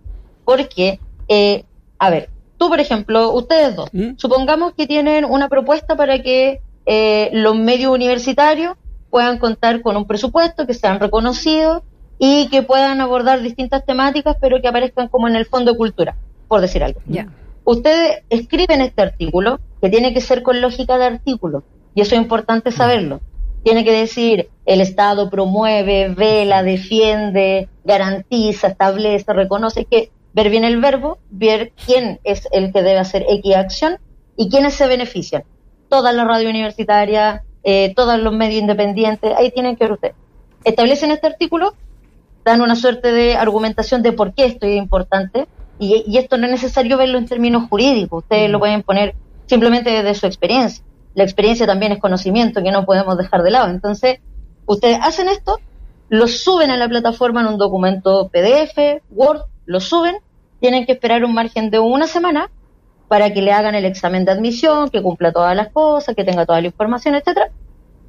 porque 0.43 0.99
eh, 1.27 1.63
a 1.97 2.09
ver, 2.09 2.29
tú, 2.57 2.69
por 2.69 2.79
ejemplo, 2.79 3.31
ustedes 3.33 3.75
dos, 3.75 3.89
¿Mm? 3.93 4.17
supongamos 4.17 4.73
que 4.73 4.87
tienen 4.87 5.25
una 5.25 5.49
propuesta 5.49 5.95
para 5.95 6.21
que 6.21 6.61
eh, 6.85 7.29
los 7.33 7.55
medios 7.55 7.91
universitarios 7.91 8.75
puedan 9.09 9.37
contar 9.39 9.81
con 9.81 9.97
un 9.97 10.05
presupuesto, 10.05 10.67
que 10.67 10.73
sean 10.73 10.99
reconocidos 10.99 11.83
y 12.19 12.47
que 12.49 12.63
puedan 12.63 13.01
abordar 13.01 13.41
distintas 13.41 13.85
temáticas, 13.85 14.37
pero 14.39 14.61
que 14.61 14.67
aparezcan 14.67 15.07
como 15.07 15.27
en 15.27 15.35
el 15.35 15.45
fondo 15.45 15.71
de 15.71 15.77
cultura, 15.77 16.15
por 16.47 16.61
decir 16.61 16.83
algo. 16.83 17.01
Ustedes 17.63 18.23
escriben 18.29 18.81
este 18.81 19.01
artículo, 19.01 19.59
que 19.81 19.89
tiene 19.89 20.13
que 20.13 20.21
ser 20.21 20.43
con 20.43 20.61
lógica 20.61 20.97
de 20.97 21.05
artículo, 21.05 21.63
y 21.93 22.01
eso 22.01 22.15
es 22.15 22.21
importante 22.21 22.71
saberlo. 22.71 23.21
Tiene 23.63 23.83
que 23.83 23.91
decir, 23.91 24.49
el 24.65 24.81
Estado 24.81 25.29
promueve, 25.29 26.09
vela, 26.09 26.61
defiende, 26.61 27.67
garantiza, 27.83 28.67
establece, 28.67 29.33
reconoce, 29.33 29.85
que 29.85 30.11
ver 30.33 30.49
bien 30.49 30.65
el 30.65 30.79
verbo, 30.79 31.17
ver 31.31 31.71
quién 31.85 32.19
es 32.23 32.47
el 32.51 32.71
que 32.71 32.83
debe 32.83 32.99
hacer 32.99 33.25
X 33.27 33.55
acción 33.55 33.97
y 34.37 34.49
quiénes 34.49 34.73
se 34.73 34.85
benefician. 34.85 35.43
Toda 35.89 36.11
la 36.11 36.25
radio 36.25 36.49
universitaria, 36.49 37.43
eh, 37.63 37.93
todos 37.95 38.19
los 38.19 38.33
medios 38.33 38.61
independientes, 38.61 39.33
ahí 39.35 39.49
tienen 39.51 39.75
que 39.75 39.85
ver 39.85 39.93
ustedes. 39.93 40.15
Establecen 40.63 41.11
este 41.11 41.27
artículo, 41.27 41.73
dan 42.43 42.61
una 42.61 42.75
suerte 42.75 43.11
de 43.11 43.35
argumentación 43.35 44.03
de 44.03 44.11
por 44.11 44.33
qué 44.33 44.45
esto 44.45 44.67
es 44.67 44.77
importante, 44.77 45.47
y, 45.79 46.17
esto 46.17 46.37
no 46.37 46.45
es 46.45 46.51
necesario 46.51 46.97
verlo 46.97 47.17
en 47.17 47.25
términos 47.25 47.67
jurídicos, 47.69 48.23
ustedes 48.23 48.49
lo 48.49 48.59
mm. 48.59 48.61
pueden 48.61 48.83
poner 48.83 49.15
simplemente 49.45 49.89
desde 49.89 50.15
su 50.15 50.25
experiencia. 50.25 50.83
La 51.13 51.23
experiencia 51.23 51.65
también 51.65 51.91
es 51.91 51.99
conocimiento 51.99 52.61
que 52.61 52.71
no 52.71 52.85
podemos 52.85 53.17
dejar 53.17 53.43
de 53.43 53.51
lado. 53.51 53.69
Entonces, 53.69 54.19
ustedes 54.65 54.99
hacen 55.01 55.29
esto, 55.29 55.59
lo 56.09 56.27
suben 56.27 56.71
a 56.71 56.77
la 56.77 56.87
plataforma 56.87 57.41
en 57.41 57.47
un 57.47 57.57
documento 57.57 58.29
PDF, 58.29 59.01
Word, 59.09 59.41
lo 59.65 59.79
suben, 59.79 60.17
tienen 60.59 60.85
que 60.85 60.93
esperar 60.93 61.23
un 61.23 61.33
margen 61.33 61.69
de 61.69 61.79
una 61.79 62.07
semana 62.07 62.49
para 63.07 63.33
que 63.33 63.41
le 63.41 63.51
hagan 63.51 63.75
el 63.75 63.85
examen 63.85 64.25
de 64.25 64.31
admisión, 64.31 64.89
que 64.89 65.01
cumpla 65.01 65.31
todas 65.31 65.55
las 65.55 65.69
cosas, 65.69 66.15
que 66.15 66.23
tenga 66.23 66.45
toda 66.45 66.61
la 66.61 66.67
información, 66.67 67.15
etcétera. 67.15 67.49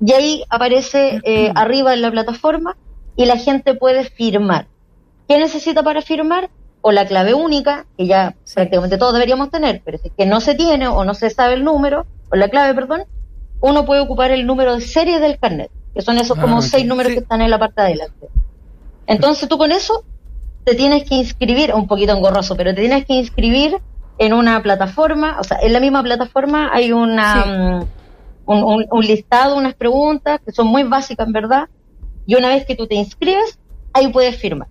Y 0.00 0.12
ahí 0.12 0.44
aparece 0.48 1.20
eh, 1.24 1.52
arriba 1.54 1.94
en 1.94 2.02
la 2.02 2.10
plataforma 2.10 2.76
y 3.14 3.26
la 3.26 3.36
gente 3.36 3.74
puede 3.74 4.04
firmar. 4.04 4.66
¿Qué 5.28 5.38
necesita 5.38 5.82
para 5.82 6.02
firmar? 6.02 6.50
O 6.88 6.92
la 6.92 7.04
clave 7.04 7.34
única, 7.34 7.84
que 7.98 8.06
ya 8.06 8.36
prácticamente 8.54 8.96
todos 8.96 9.12
deberíamos 9.12 9.50
tener, 9.50 9.82
pero 9.84 9.98
si 9.98 10.06
es 10.06 10.14
que 10.16 10.24
no 10.24 10.40
se 10.40 10.54
tiene 10.54 10.86
o 10.86 11.04
no 11.04 11.14
se 11.14 11.30
sabe 11.30 11.54
el 11.54 11.64
número, 11.64 12.06
o 12.30 12.36
la 12.36 12.46
clave, 12.48 12.74
perdón, 12.74 13.02
uno 13.60 13.84
puede 13.84 14.02
ocupar 14.02 14.30
el 14.30 14.46
número 14.46 14.76
de 14.76 14.82
serie 14.82 15.18
del 15.18 15.36
carnet, 15.36 15.68
que 15.92 16.02
son 16.02 16.16
esos 16.18 16.38
como 16.38 16.58
ah, 16.58 16.62
seis 16.62 16.86
números 16.86 17.12
que 17.12 17.18
están 17.18 17.42
en 17.42 17.50
la 17.50 17.58
parte 17.58 17.80
de 17.80 17.88
adelante. 17.88 18.28
Entonces 19.08 19.48
tú 19.48 19.58
con 19.58 19.72
eso 19.72 20.04
te 20.62 20.76
tienes 20.76 21.02
que 21.08 21.16
inscribir, 21.16 21.74
un 21.74 21.88
poquito 21.88 22.12
engorroso, 22.12 22.56
pero 22.56 22.72
te 22.72 22.82
tienes 22.82 23.04
que 23.04 23.14
inscribir 23.14 23.78
en 24.18 24.32
una 24.32 24.62
plataforma, 24.62 25.38
o 25.40 25.42
sea, 25.42 25.58
en 25.62 25.72
la 25.72 25.80
misma 25.80 26.04
plataforma 26.04 26.70
hay 26.72 26.92
una, 26.92 27.80
mm, 28.46 28.86
un, 28.92 29.06
listado, 29.06 29.56
unas 29.56 29.74
preguntas 29.74 30.40
que 30.46 30.52
son 30.52 30.68
muy 30.68 30.84
básicas 30.84 31.26
en 31.26 31.32
verdad, 31.32 31.68
y 32.26 32.36
una 32.36 32.50
vez 32.50 32.64
que 32.64 32.76
tú 32.76 32.86
te 32.86 32.94
inscribes, 32.94 33.58
ahí 33.92 34.06
puedes 34.12 34.36
firmar. 34.36 34.68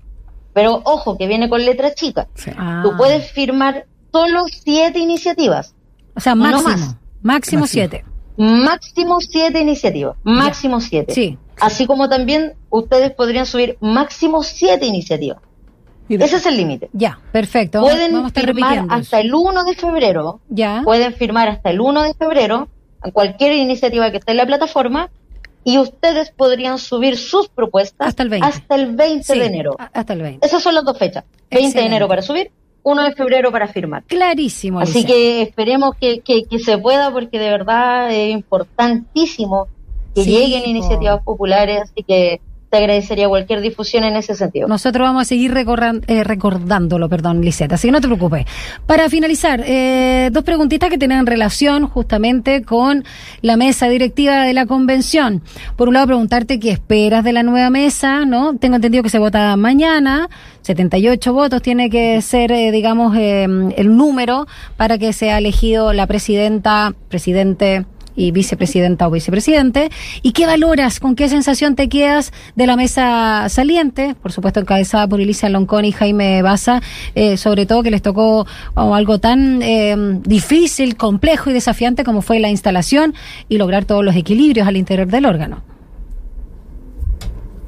Pero 0.56 0.82
ojo, 0.86 1.18
que 1.18 1.28
viene 1.28 1.50
con 1.50 1.66
letra 1.66 1.94
chica. 1.94 2.30
Tú 2.34 2.52
ah. 2.58 2.94
puedes 2.98 3.30
firmar 3.30 3.88
solo 4.14 4.46
siete 4.48 5.00
iniciativas. 5.00 5.76
O 6.16 6.22
sea, 6.22 6.34
máximo. 6.34 6.98
Máximo, 7.22 7.68
siete. 7.68 8.06
Máximo 8.38 9.20
siete 9.20 9.60
iniciativas. 9.60 10.16
Máximo 10.24 10.80
siete. 10.80 11.14
Sí. 11.14 11.38
Así 11.60 11.86
como 11.86 12.08
también 12.08 12.54
ustedes 12.70 13.12
podrían 13.12 13.46
subir 13.46 13.78
máximo 13.82 14.44
siete 14.44 14.86
iniciativas. 14.86 15.40
Ese 16.08 16.38
es 16.38 16.46
el 16.46 16.56
límite. 16.56 16.90
Ya, 16.94 17.20
perfecto. 17.34 17.82
Pueden 17.82 18.32
firmar 18.32 18.86
hasta 18.90 19.20
el 19.20 19.34
1 19.34 19.64
de 19.66 19.76
febrero. 19.76 20.40
Ya. 20.48 20.84
Pueden 20.86 21.14
firmar 21.14 21.50
hasta 21.50 21.72
el 21.72 21.82
1 21.82 22.04
de 22.04 22.14
febrero 22.14 22.70
a 23.02 23.12
cualquier 23.12 23.52
iniciativa 23.54 24.10
que 24.10 24.18
esté 24.18 24.32
en 24.32 24.38
la 24.38 24.46
plataforma 24.46 25.10
y 25.66 25.80
ustedes 25.80 26.30
podrían 26.30 26.78
subir 26.78 27.18
sus 27.18 27.50
propuestas 27.50 28.10
hasta 28.10 28.22
el 28.22 28.30
20, 28.30 28.48
hasta 28.48 28.76
el 28.76 28.96
20 28.96 29.34
de 29.34 29.46
enero. 29.46 29.76
Hasta 29.92 30.14
el 30.14 30.22
20. 30.22 30.46
Esas 30.46 30.62
son 30.62 30.76
las 30.76 30.86
dos 30.86 30.98
fechas. 30.98 31.26
20 31.50 31.78
de 31.78 31.86
enero 31.86 32.08
para 32.08 32.22
subir, 32.22 32.52
1 32.84 33.04
de 33.04 33.12
febrero 33.14 33.52
para 33.52 33.68
firmar. 33.68 34.04
Clarísimo. 34.04 34.80
Así 34.80 35.04
que 35.06 35.42
esperemos 35.42 35.96
que, 36.00 36.20
que, 36.20 36.60
se 36.60 36.78
pueda 36.78 37.12
porque 37.12 37.40
de 37.40 37.50
verdad 37.50 38.14
es 38.14 38.32
importantísimo 38.32 39.68
que 40.14 40.24
lleguen 40.24 40.70
iniciativas 40.70 41.24
populares, 41.24 41.82
así 41.82 42.04
que 42.04 42.40
agradecería 42.72 43.28
cualquier 43.28 43.62
difusión 43.62 44.04
en 44.04 44.16
ese 44.16 44.36
sentido. 44.36 44.68
Nosotros 44.68 45.06
vamos 45.06 45.22
a 45.24 45.26
seguir 45.26 45.54
eh, 45.56 46.24
recordándolo, 46.24 47.10
perdón, 47.10 47.42
Liseta, 47.42 47.76
así 47.76 47.88
que 47.88 47.92
no 47.92 48.02
te 48.02 48.08
preocupes. 48.08 48.46
Para 48.86 49.10
finalizar, 49.10 49.64
eh, 49.66 50.30
dos 50.32 50.44
preguntitas 50.44 50.90
que 50.90 50.98
tienen 50.98 51.26
relación 51.26 51.88
justamente 51.88 52.64
con 52.64 53.04
la 53.42 53.58
mesa 53.58 53.88
directiva 53.88 54.44
de 54.44 54.54
la 54.54 54.66
convención. 54.66 55.42
Por 55.76 55.88
un 55.88 55.96
lado, 55.96 56.08
preguntarte 56.08 56.60
qué 56.60 56.72
esperas 56.72 57.24
de 57.24 57.34
la 57.34 57.44
nueva 57.44 57.70
mesa, 57.70 58.26
¿no? 58.26 58.56
Tengo 58.58 58.76
entendido 58.76 59.04
que 59.04 59.10
se 59.10 59.20
vota 59.20 59.56
mañana, 59.56 60.30
78 60.62 61.34
votos 61.34 61.62
tiene 61.62 61.90
que 61.90 62.22
ser, 62.22 62.52
eh, 62.52 62.72
digamos, 62.72 63.16
el 63.16 63.96
número 63.96 64.48
para 64.78 64.98
que 64.98 65.14
sea 65.14 65.38
elegido 65.38 65.94
la 65.94 66.08
presidenta, 66.08 66.94
presidente 67.08 67.86
y 68.16 68.32
vicepresidenta 68.32 69.08
o 69.08 69.12
vicepresidente. 69.12 69.90
¿Y 70.22 70.32
qué 70.32 70.46
valoras? 70.46 71.00
¿Con 71.00 71.16
qué 71.16 71.30
sensación 71.30 71.76
te 71.76 71.90
quedas 71.90 72.32
de 72.56 72.68
la 72.68 72.76
mesa 72.76 73.48
saliente? 73.50 74.16
Por 74.22 74.32
supuesto, 74.32 74.60
encabezada 74.60 75.08
por 75.08 75.22
Elisa 75.22 75.50
Loncón 75.50 75.86
y 75.86 75.92
Jaime 75.92 76.42
Baza, 76.42 76.82
eh, 77.16 77.38
sobre 77.38 77.66
todo 77.66 77.84
que 77.84 77.92
les 77.92 78.02
tocó 78.02 78.46
oh, 78.76 78.96
algo 78.96 79.20
tan 79.20 79.62
eh, 79.62 79.96
difícil, 80.24 80.96
complejo 80.96 81.50
y 81.50 81.54
desafiante 81.54 82.04
como 82.04 82.22
fue 82.22 82.40
la 82.40 82.50
instalación 82.50 83.14
y 83.50 83.58
lograr 83.58 83.86
todos 83.86 84.04
los 84.04 84.16
equilibrios 84.16 84.68
al 84.68 84.78
interior 84.78 85.08
del 85.08 85.26
órgano. 85.26 85.75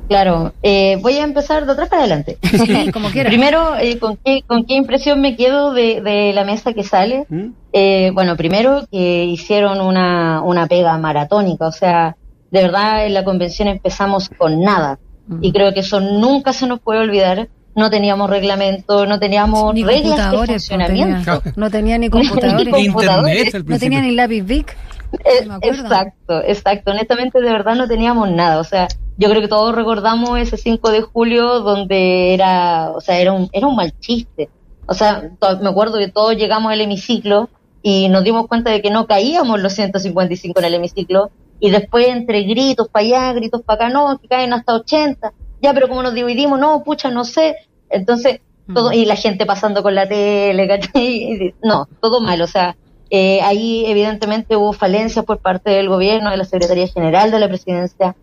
Claro, 0.07 0.53
eh, 0.63 0.97
voy 1.01 1.17
a 1.17 1.23
empezar 1.23 1.65
de 1.65 1.71
atrás 1.73 1.89
para 1.89 2.03
adelante. 2.03 2.37
Sí, 2.67 2.91
como 2.91 3.09
quieras. 3.09 3.31
primero, 3.31 3.77
eh, 3.77 3.99
¿con, 3.99 4.17
qué, 4.17 4.41
¿con 4.45 4.65
qué 4.65 4.75
impresión 4.75 5.21
me 5.21 5.35
quedo 5.35 5.73
de, 5.73 6.01
de 6.01 6.33
la 6.33 6.43
mesa 6.43 6.73
que 6.73 6.83
sale? 6.83 7.25
¿Mm? 7.29 7.49
Eh, 7.73 8.11
bueno, 8.13 8.35
primero 8.35 8.87
que 8.91 9.25
hicieron 9.25 9.81
una, 9.81 10.41
una 10.41 10.67
pega 10.67 10.97
maratónica, 10.97 11.67
o 11.67 11.71
sea, 11.71 12.15
de 12.51 12.61
verdad 12.61 13.05
en 13.05 13.13
la 13.13 13.23
convención 13.23 13.67
empezamos 13.67 14.29
con 14.29 14.61
nada. 14.61 14.99
Mm. 15.27 15.43
Y 15.43 15.51
creo 15.51 15.73
que 15.73 15.81
eso 15.81 15.99
nunca 15.99 16.53
se 16.53 16.67
nos 16.67 16.79
puede 16.79 17.01
olvidar. 17.01 17.49
No 17.75 17.91
teníamos 17.91 18.29
reglamento, 18.29 19.05
no 19.05 19.19
teníamos 19.19 19.73
ni 19.73 19.83
reglas 19.83 20.31
de 20.31 20.37
funcionamiento. 20.47 21.43
No 21.55 21.69
tenía, 21.69 21.97
ni 21.99 22.09
computadores. 22.09 22.65
ni 22.65 22.71
computadores. 22.71 23.65
no 23.65 23.77
tenía 23.77 24.01
ni 24.01 24.15
lápiz 24.15 24.41
Vic. 24.41 24.75
Eh, 25.13 25.47
exacto, 25.61 26.41
exacto. 26.43 26.91
Honestamente, 26.91 27.39
de 27.39 27.51
verdad 27.51 27.75
no 27.75 27.87
teníamos 27.87 28.31
nada. 28.31 28.59
O 28.59 28.63
sea, 28.63 28.87
yo 29.17 29.29
creo 29.29 29.41
que 29.41 29.47
todos 29.47 29.73
recordamos 29.73 30.39
ese 30.39 30.57
5 30.57 30.91
de 30.91 31.01
julio 31.01 31.59
donde 31.59 32.33
era, 32.33 32.91
o 32.91 33.01
sea, 33.01 33.19
era 33.19 33.33
un, 33.33 33.49
era 33.51 33.67
un 33.67 33.75
mal 33.75 33.93
chiste. 33.99 34.49
O 34.85 34.93
sea, 34.93 35.31
me 35.61 35.69
acuerdo 35.69 35.97
que 35.97 36.07
todos 36.07 36.37
llegamos 36.37 36.71
al 36.71 36.81
hemiciclo 36.81 37.49
y 37.81 38.09
nos 38.09 38.23
dimos 38.23 38.47
cuenta 38.47 38.71
de 38.71 38.81
que 38.81 38.91
no 38.91 39.07
caíamos 39.07 39.59
los 39.59 39.73
155 39.73 40.59
en 40.59 40.65
el 40.65 40.73
hemiciclo 40.75 41.31
y 41.59 41.71
después 41.71 42.07
entre 42.07 42.43
gritos 42.43 42.87
para 42.89 43.05
allá, 43.05 43.33
gritos 43.33 43.63
para 43.63 43.85
acá, 43.85 43.93
no, 43.93 44.17
que 44.19 44.27
caen 44.27 44.53
hasta 44.53 44.75
80. 44.75 45.33
Ya, 45.61 45.73
pero 45.73 45.87
como 45.87 46.03
nos 46.03 46.13
dividimos, 46.13 46.59
no, 46.59 46.83
pucha, 46.83 47.09
no 47.09 47.25
sé. 47.25 47.55
Entonces, 47.89 48.41
todo, 48.73 48.91
mm. 48.91 48.93
y 48.93 49.05
la 49.05 49.15
gente 49.15 49.45
pasando 49.45 49.81
con 49.81 49.95
la 49.95 50.07
tele, 50.07 50.67
¿cachai? 50.67 51.55
No, 51.63 51.87
todo 51.99 52.21
mal, 52.21 52.41
o 52.41 52.47
sea, 52.47 52.75
eh, 53.09 53.41
ahí 53.41 53.85
evidentemente 53.87 54.55
hubo 54.55 54.73
falencias 54.73 55.25
por 55.25 55.39
parte 55.39 55.71
del 55.71 55.89
gobierno, 55.89 56.29
de 56.29 56.37
la 56.37 56.45
Secretaría 56.45 56.87
General 56.87 57.31
de 57.31 57.39
la 57.39 57.47
Presidencia. 57.47 58.15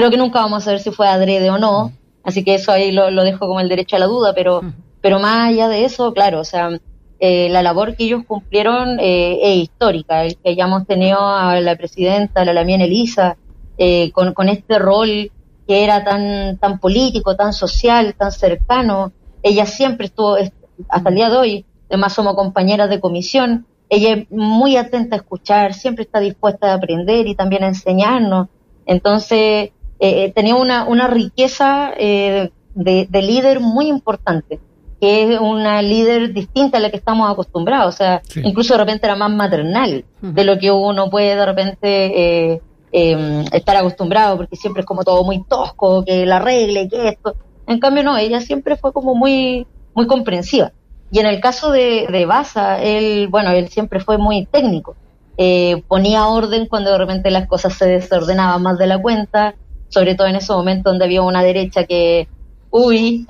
Creo 0.00 0.10
que 0.10 0.16
nunca 0.16 0.40
vamos 0.40 0.62
a 0.62 0.64
saber 0.64 0.80
si 0.80 0.92
fue 0.92 1.06
adrede 1.06 1.50
o 1.50 1.58
no, 1.58 1.92
así 2.24 2.42
que 2.42 2.54
eso 2.54 2.72
ahí 2.72 2.90
lo, 2.90 3.10
dejo 3.22 3.46
como 3.46 3.60
el 3.60 3.68
derecho 3.68 3.96
a 3.96 3.98
la 3.98 4.06
duda, 4.06 4.32
pero, 4.34 4.62
pero 5.02 5.20
más 5.20 5.50
allá 5.50 5.68
de 5.68 5.84
eso, 5.84 6.14
claro, 6.14 6.40
o 6.40 6.44
sea, 6.44 6.70
eh, 7.18 7.50
la 7.50 7.62
labor 7.62 7.94
que 7.94 8.04
ellos 8.04 8.22
cumplieron 8.26 8.98
eh, 8.98 9.38
es 9.42 9.56
histórica, 9.64 10.24
el 10.24 10.38
que 10.38 10.48
hayamos 10.48 10.86
tenido 10.86 11.18
a 11.20 11.60
la 11.60 11.76
presidenta, 11.76 12.46
la 12.46 12.54
Lamien 12.54 12.80
Elisa, 12.80 13.36
con, 14.14 14.32
con 14.32 14.48
este 14.48 14.78
rol 14.78 15.30
que 15.68 15.84
era 15.84 16.02
tan, 16.02 16.56
tan 16.56 16.78
político, 16.78 17.36
tan 17.36 17.52
social, 17.52 18.14
tan 18.14 18.32
cercano. 18.32 19.12
Ella 19.42 19.66
siempre 19.66 20.06
estuvo, 20.06 20.34
hasta 20.88 21.08
el 21.10 21.14
día 21.14 21.28
de 21.28 21.36
hoy, 21.36 21.66
además 21.90 22.14
somos 22.14 22.36
compañeras 22.36 22.88
de 22.88 23.00
comisión, 23.00 23.66
ella 23.90 24.14
es 24.14 24.30
muy 24.30 24.78
atenta 24.78 25.16
a 25.16 25.18
escuchar, 25.18 25.74
siempre 25.74 26.04
está 26.04 26.20
dispuesta 26.20 26.72
a 26.72 26.76
aprender 26.76 27.26
y 27.26 27.34
también 27.34 27.64
a 27.64 27.68
enseñarnos. 27.68 28.48
Entonces, 28.86 29.72
eh, 30.00 30.24
eh, 30.24 30.32
tenía 30.34 30.54
una, 30.54 30.84
una 30.84 31.06
riqueza 31.08 31.92
eh, 31.96 32.50
de, 32.74 33.22
líder 33.22 33.60
muy 33.60 33.86
importante, 33.86 34.58
que 34.98 35.34
es 35.34 35.40
una 35.40 35.82
líder 35.82 36.32
distinta 36.32 36.78
a 36.78 36.80
la 36.80 36.90
que 36.90 36.96
estamos 36.96 37.30
acostumbrados. 37.30 37.94
O 37.94 37.96
sea, 37.98 38.22
incluso 38.36 38.74
de 38.74 38.78
repente 38.78 39.06
era 39.06 39.14
más 39.14 39.30
maternal 39.30 40.04
de 40.22 40.44
lo 40.44 40.58
que 40.58 40.70
uno 40.70 41.10
puede 41.10 41.36
de 41.36 41.46
repente 41.46 42.62
em, 42.92 43.44
estar 43.52 43.76
acostumbrado, 43.76 44.38
porque 44.38 44.56
siempre 44.56 44.80
es 44.80 44.86
como 44.86 45.04
todo 45.04 45.22
muy 45.22 45.44
tosco, 45.44 46.02
que 46.04 46.24
la 46.24 46.38
regla 46.38 46.80
y 46.80 46.88
que 46.88 47.08
esto. 47.08 47.36
En 47.66 47.78
cambio, 47.78 48.02
no, 48.02 48.16
ella 48.16 48.40
siempre 48.40 48.76
fue 48.76 48.92
como 48.92 49.14
muy, 49.14 49.66
muy 49.94 50.06
comprensiva. 50.06 50.72
Y 51.12 51.18
en 51.18 51.26
el 51.26 51.40
caso 51.40 51.72
de, 51.72 52.06
de 52.10 52.24
Baza, 52.24 52.80
él, 52.82 53.28
bueno, 53.28 53.50
él 53.50 53.68
siempre 53.68 54.00
fue 54.00 54.16
muy 54.16 54.46
técnico. 54.46 54.96
Eh, 55.36 55.82
ponía 55.88 56.26
orden 56.26 56.66
cuando 56.66 56.92
de 56.92 56.98
repente 56.98 57.30
las 57.30 57.48
cosas 57.48 57.72
se 57.72 57.86
desordenaban 57.86 58.62
más 58.62 58.76
de 58.76 58.86
la 58.86 59.00
cuenta, 59.00 59.54
sobre 59.90 60.14
todo 60.14 60.28
en 60.28 60.36
ese 60.36 60.52
momento 60.52 60.88
donde 60.88 61.04
había 61.04 61.20
una 61.20 61.42
derecha 61.42 61.84
que, 61.84 62.26
uy, 62.70 63.26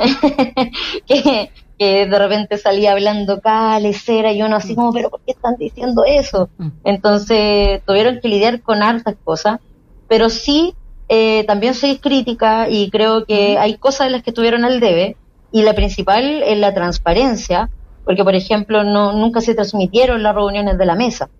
que, 1.06 1.50
que 1.78 2.06
de 2.06 2.18
repente 2.18 2.58
salía 2.58 2.92
hablando 2.92 3.40
calecera 3.40 4.32
y 4.32 4.42
uno 4.42 4.56
así 4.56 4.74
como, 4.74 4.92
pero 4.92 5.10
¿por 5.10 5.20
qué 5.22 5.32
están 5.32 5.56
diciendo 5.56 6.04
eso? 6.06 6.50
Mm. 6.58 6.68
Entonces 6.84 7.82
tuvieron 7.86 8.20
que 8.20 8.28
lidiar 8.28 8.60
con 8.60 8.82
hartas 8.82 9.16
cosas, 9.24 9.60
pero 10.06 10.28
sí, 10.28 10.74
eh, 11.08 11.44
también 11.44 11.74
soy 11.74 11.96
crítica 11.96 12.68
y 12.68 12.90
creo 12.90 13.24
que 13.24 13.58
hay 13.58 13.78
cosas 13.78 14.06
en 14.06 14.12
las 14.12 14.22
que 14.22 14.32
tuvieron 14.32 14.64
al 14.64 14.78
debe 14.78 15.16
y 15.52 15.62
la 15.62 15.74
principal 15.74 16.42
es 16.42 16.58
la 16.58 16.74
transparencia, 16.74 17.70
porque 18.04 18.24
por 18.24 18.34
ejemplo 18.34 18.84
no, 18.84 19.12
nunca 19.12 19.40
se 19.40 19.54
transmitieron 19.54 20.22
las 20.22 20.34
reuniones 20.34 20.78
de 20.78 20.86
la 20.86 20.94
mesa 20.94 21.30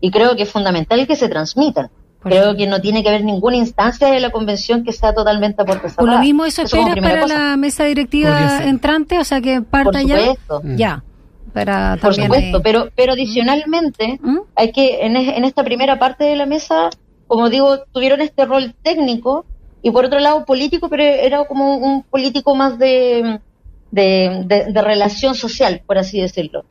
y 0.00 0.10
creo 0.10 0.34
que 0.34 0.42
es 0.42 0.50
fundamental 0.50 1.06
que 1.06 1.16
se 1.16 1.28
transmitan. 1.28 1.88
Creo 2.22 2.56
que 2.56 2.66
no 2.66 2.80
tiene 2.80 3.02
que 3.02 3.08
haber 3.08 3.24
ninguna 3.24 3.56
instancia 3.56 4.08
de 4.08 4.20
la 4.20 4.30
convención 4.30 4.84
que 4.84 4.92
sea 4.92 5.14
totalmente 5.14 5.62
a 5.62 5.64
puerta 5.64 5.88
Por 5.88 6.08
lo 6.08 6.18
mismo 6.20 6.44
eso, 6.44 6.62
espera 6.62 6.94
para 6.94 7.26
la 7.26 7.56
mesa 7.56 7.84
directiva 7.84 8.62
entrante, 8.64 9.18
o 9.18 9.24
sea 9.24 9.40
que 9.40 9.60
parta 9.62 10.02
ya. 10.02 10.34
Mm. 10.62 10.76
Ya. 10.76 11.04
Para 11.52 11.98
Por 12.00 12.14
supuesto, 12.14 12.62
pero, 12.62 12.88
pero 12.96 13.12
adicionalmente 13.12 14.18
¿Mm? 14.22 14.38
hay 14.54 14.72
que, 14.72 15.04
en, 15.04 15.16
en 15.16 15.44
esta 15.44 15.62
primera 15.64 15.98
parte 15.98 16.24
de 16.24 16.36
la 16.36 16.46
mesa, 16.46 16.88
como 17.26 17.50
digo, 17.50 17.80
tuvieron 17.92 18.22
este 18.22 18.46
rol 18.46 18.74
técnico 18.82 19.44
y 19.82 19.90
por 19.90 20.06
otro 20.06 20.18
lado 20.20 20.44
político, 20.44 20.88
pero 20.88 21.02
era 21.02 21.44
como 21.44 21.76
un 21.76 22.04
político 22.04 22.54
más 22.54 22.78
de, 22.78 23.40
de, 23.90 24.44
de, 24.46 24.72
de 24.72 24.82
relación 24.82 25.34
social, 25.34 25.82
por 25.86 25.98
así 25.98 26.20
decirlo. 26.20 26.64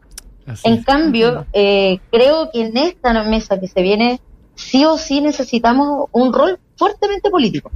en 0.63 0.83
cambio, 0.83 1.45
eh, 1.53 1.99
creo 2.09 2.49
que 2.51 2.61
en 2.61 2.77
esta 2.77 3.23
mesa 3.23 3.59
que 3.59 3.67
se 3.67 3.81
viene 3.81 4.19
sí 4.61 4.85
o 4.85 4.97
sí 4.97 5.21
necesitamos 5.21 6.07
un 6.11 6.31
rol 6.31 6.59
fuertemente 6.77 7.29
político. 7.29 7.71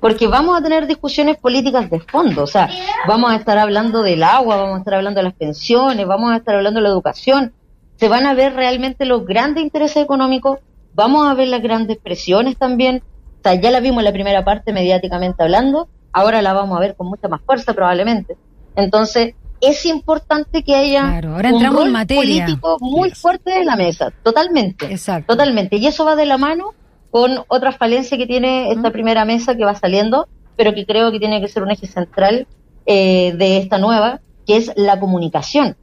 Porque 0.00 0.28
vamos 0.28 0.58
a 0.58 0.62
tener 0.62 0.86
discusiones 0.86 1.36
políticas 1.36 1.90
de 1.90 2.00
fondo, 2.00 2.44
o 2.44 2.46
sea, 2.46 2.70
vamos 3.06 3.32
a 3.32 3.36
estar 3.36 3.58
hablando 3.58 4.02
del 4.02 4.22
agua, 4.22 4.56
vamos 4.56 4.76
a 4.76 4.78
estar 4.78 4.94
hablando 4.94 5.18
de 5.18 5.24
las 5.24 5.34
pensiones, 5.34 6.06
vamos 6.06 6.32
a 6.32 6.36
estar 6.36 6.54
hablando 6.54 6.80
de 6.80 6.84
la 6.84 6.88
educación, 6.88 7.52
se 7.96 8.08
van 8.08 8.26
a 8.26 8.32
ver 8.32 8.54
realmente 8.54 9.04
los 9.04 9.26
grandes 9.26 9.62
intereses 9.62 10.02
económicos, 10.02 10.58
vamos 10.94 11.26
a 11.26 11.34
ver 11.34 11.48
las 11.48 11.62
grandes 11.62 11.98
presiones 11.98 12.56
también, 12.56 13.02
o 13.40 13.42
sea, 13.42 13.54
ya 13.60 13.70
la 13.70 13.80
vimos 13.80 13.98
en 13.98 14.04
la 14.06 14.12
primera 14.12 14.42
parte 14.42 14.72
mediáticamente 14.72 15.42
hablando, 15.42 15.88
ahora 16.12 16.40
la 16.40 16.54
vamos 16.54 16.78
a 16.78 16.80
ver 16.80 16.96
con 16.96 17.08
mucha 17.08 17.28
más 17.28 17.42
fuerza 17.42 17.74
probablemente. 17.74 18.38
Entonces, 18.76 19.34
es 19.60 19.84
importante 19.86 20.62
que 20.62 20.74
haya 20.74 21.20
un 21.22 21.64
rol 21.72 22.06
político 22.06 22.78
muy 22.80 23.10
fuerte 23.10 23.58
en 23.58 23.66
la 23.66 23.76
mesa, 23.76 24.12
totalmente. 24.22 24.86
Exacto. 24.86 25.34
Totalmente. 25.34 25.76
Y 25.76 25.86
eso 25.86 26.04
va 26.04 26.16
de 26.16 26.26
la 26.26 26.38
mano 26.38 26.74
con 27.10 27.44
otra 27.48 27.72
falencia 27.72 28.16
que 28.16 28.26
tiene 28.26 28.70
esta 28.72 28.90
primera 28.90 29.24
mesa 29.24 29.56
que 29.56 29.64
va 29.64 29.74
saliendo, 29.74 30.28
pero 30.56 30.74
que 30.74 30.86
creo 30.86 31.10
que 31.12 31.18
tiene 31.18 31.40
que 31.40 31.48
ser 31.48 31.62
un 31.62 31.70
eje 31.70 31.86
central 31.86 32.46
eh, 32.86 33.34
de 33.36 33.58
esta 33.58 33.78
nueva, 33.78 34.20
que 34.46 34.56
es 34.56 34.72
la 34.76 34.98
comunicación. 34.98 35.76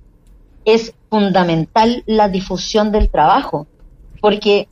Es 0.66 0.94
fundamental 1.10 2.04
la 2.06 2.30
difusión 2.30 2.92
del 2.92 3.10
trabajo, 3.10 3.68
porque, 4.22 4.68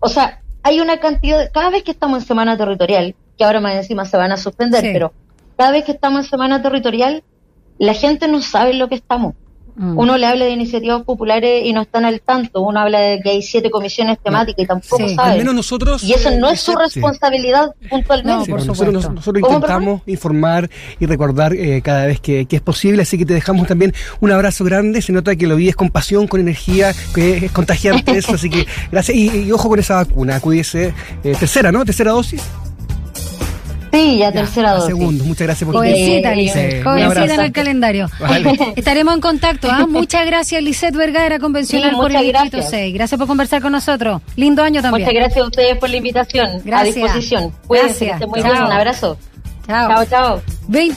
o 0.00 0.08
sea, 0.08 0.40
hay 0.62 0.80
una 0.80 0.98
cantidad, 0.98 1.50
cada 1.52 1.70
vez 1.70 1.82
que 1.82 1.92
estamos 1.92 2.22
en 2.22 2.26
semana 2.26 2.56
territorial, 2.56 3.14
que 3.36 3.44
ahora 3.44 3.60
más 3.60 3.74
encima 3.74 4.04
se 4.04 4.16
van 4.16 4.32
a 4.32 4.36
suspender, 4.36 4.82
pero 4.92 5.12
cada 5.56 5.72
vez 5.72 5.84
que 5.84 5.92
estamos 5.92 6.24
en 6.24 6.30
semana 6.30 6.62
territorial, 6.62 7.22
la 7.78 7.94
gente 7.94 8.28
no 8.28 8.40
sabe 8.42 8.74
lo 8.74 8.88
que 8.88 8.94
estamos. 8.96 9.34
Mm. 9.76 9.98
Uno 9.98 10.16
le 10.16 10.26
habla 10.26 10.46
de 10.46 10.52
iniciativas 10.52 11.02
populares 11.02 11.62
y 11.64 11.72
no 11.74 11.82
están 11.82 12.06
al 12.06 12.20
tanto. 12.22 12.62
Uno 12.62 12.80
habla 12.80 12.98
de 12.98 13.20
que 13.20 13.30
hay 13.30 13.42
siete 13.42 13.70
comisiones 13.70 14.18
temáticas 14.18 14.64
y 14.64 14.66
tampoco 14.66 15.08
sabe. 15.10 15.32
Al 15.32 15.38
menos 15.38 15.54
nosotros. 15.54 16.02
Y 16.02 16.14
eso 16.14 16.30
no 16.30 16.48
es 16.48 16.60
su 16.62 16.74
responsabilidad 16.74 17.72
puntualmente. 17.90 18.50
por 18.50 18.64
nosotros, 18.64 19.10
nosotros 19.10 19.42
intentamos 19.42 20.00
informar 20.06 20.70
y 20.98 21.04
recordar 21.04 21.52
eh, 21.52 21.82
cada 21.82 22.06
vez 22.06 22.20
que, 22.20 22.46
es 22.48 22.60
posible. 22.62 23.02
Así 23.02 23.18
que 23.18 23.26
te 23.26 23.34
dejamos 23.34 23.68
también 23.68 23.92
un 24.20 24.32
abrazo 24.32 24.64
grande. 24.64 25.02
Se 25.02 25.12
nota 25.12 25.36
que 25.36 25.46
lo 25.46 25.56
vives 25.56 25.76
con 25.76 25.90
pasión, 25.90 26.26
con 26.26 26.40
energía, 26.40 26.94
que 27.14 27.44
es 27.44 27.52
contagiante 27.52 28.16
eso. 28.16 28.34
así 28.34 28.48
que 28.48 28.66
gracias. 28.90 29.16
Y, 29.16 29.52
ojo 29.52 29.68
con 29.68 29.78
esa 29.78 29.96
vacuna. 29.96 30.40
Cuídese. 30.40 30.94
Eh, 31.22 31.36
tercera, 31.38 31.70
¿no? 31.70 31.84
Tercera 31.84 32.12
dosis. 32.12 32.42
Sí, 33.92 34.18
ya, 34.18 34.32
tercera 34.32 34.72
dosis. 34.72 34.86
Segundo, 34.86 35.24
muchas 35.24 35.46
gracias 35.46 35.66
por 35.66 35.74
Jovencita, 35.76 36.34
Lisset. 36.34 36.84
Jovencita 36.84 37.34
en 37.34 37.40
el 37.40 37.52
calendario. 37.52 38.10
Estaremos 38.76 39.14
en 39.14 39.20
contacto. 39.20 39.68
¿ah? 39.70 39.86
Muchas 39.88 40.26
gracias, 40.26 40.62
Lisset 40.62 40.94
Vergara, 40.94 41.38
convencional 41.38 41.92
por 41.92 42.12
el 42.12 42.22
Distrito 42.22 42.62
6. 42.62 42.94
Gracias 42.94 43.18
por 43.18 43.26
conversar 43.26 43.62
con 43.62 43.72
nosotros. 43.72 44.22
Lindo 44.36 44.62
año 44.62 44.82
también. 44.82 45.06
Muchas 45.06 45.14
gracias 45.14 45.44
a 45.44 45.46
ustedes 45.48 45.78
por 45.78 45.90
la 45.90 45.96
invitación. 45.96 46.62
Gracias. 46.64 46.96
A 46.96 47.00
disposición. 47.00 47.52
Cuídense, 47.66 48.06
gracias. 48.06 48.28
muy 48.28 48.42
bien. 48.42 48.56
Un 48.56 48.72
abrazo. 48.72 49.18
Chao, 49.66 50.04
chao. 50.04 50.06
chao. 50.06 50.42